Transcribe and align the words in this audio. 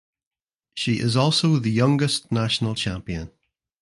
She 0.73 0.97
is 0.99 1.15
also 1.15 1.57
the 1.57 1.69
youngest 1.69 2.31
national 2.31 2.73
champion. 2.73 3.29